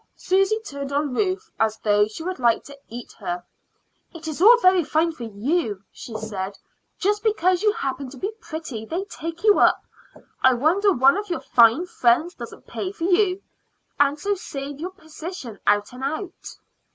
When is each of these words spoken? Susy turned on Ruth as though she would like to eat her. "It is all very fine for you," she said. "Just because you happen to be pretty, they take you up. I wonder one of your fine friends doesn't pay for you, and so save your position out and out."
Susy 0.15 0.57
turned 0.65 0.91
on 0.91 1.13
Ruth 1.13 1.51
as 1.59 1.77
though 1.77 2.07
she 2.07 2.23
would 2.23 2.39
like 2.39 2.63
to 2.63 2.75
eat 2.89 3.11
her. 3.19 3.43
"It 4.15 4.27
is 4.27 4.41
all 4.41 4.57
very 4.57 4.83
fine 4.83 5.11
for 5.11 5.25
you," 5.25 5.83
she 5.91 6.15
said. 6.17 6.57
"Just 6.97 7.21
because 7.21 7.61
you 7.61 7.71
happen 7.73 8.09
to 8.09 8.17
be 8.17 8.31
pretty, 8.41 8.83
they 8.83 9.03
take 9.03 9.43
you 9.43 9.59
up. 9.59 9.83
I 10.41 10.55
wonder 10.55 10.91
one 10.91 11.17
of 11.17 11.29
your 11.29 11.39
fine 11.41 11.85
friends 11.85 12.33
doesn't 12.33 12.65
pay 12.65 12.91
for 12.91 13.03
you, 13.03 13.43
and 13.99 14.19
so 14.19 14.33
save 14.33 14.79
your 14.79 14.89
position 14.89 15.59
out 15.67 15.93
and 15.93 16.03
out." 16.03 16.57